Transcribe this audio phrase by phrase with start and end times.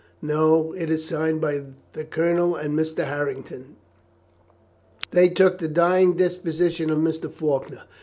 [0.23, 1.61] "No; it is signed by
[1.93, 3.03] the Colonel and Mr.
[3.05, 3.75] Harrington.
[5.11, 7.29] They took the dying deposition of Mr.
[7.31, 7.83] Faulkner.